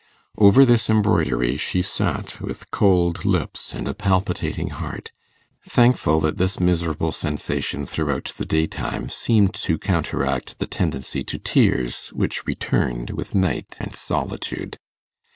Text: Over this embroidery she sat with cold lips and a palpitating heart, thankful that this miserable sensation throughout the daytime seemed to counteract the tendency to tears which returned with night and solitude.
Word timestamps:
Over 0.35 0.65
this 0.65 0.89
embroidery 0.89 1.57
she 1.57 1.83
sat 1.83 2.41
with 2.41 2.71
cold 2.71 3.23
lips 3.23 3.71
and 3.71 3.87
a 3.87 3.93
palpitating 3.93 4.69
heart, 4.71 5.11
thankful 5.63 6.19
that 6.21 6.37
this 6.37 6.59
miserable 6.59 7.11
sensation 7.11 7.85
throughout 7.85 8.33
the 8.35 8.45
daytime 8.47 9.09
seemed 9.09 9.53
to 9.61 9.77
counteract 9.77 10.57
the 10.57 10.65
tendency 10.65 11.23
to 11.25 11.37
tears 11.37 12.07
which 12.13 12.47
returned 12.47 13.11
with 13.11 13.35
night 13.35 13.77
and 13.79 13.93
solitude. 13.95 14.79